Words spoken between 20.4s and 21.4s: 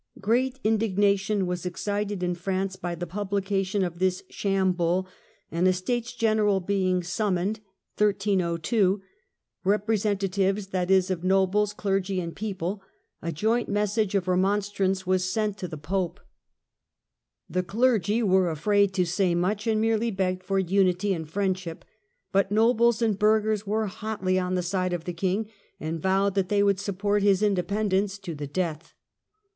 for unity and